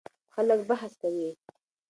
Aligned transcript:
خلک 0.35 0.59
بحث 0.69 0.91
کوي. 1.01 1.29